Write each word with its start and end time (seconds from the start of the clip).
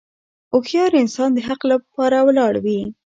هوښیار 0.51 0.91
انسان 1.03 1.29
د 1.33 1.39
حق 1.47 1.61
لپاره 1.71 2.17
ولاړ 2.27 2.53
وي. 2.65 2.79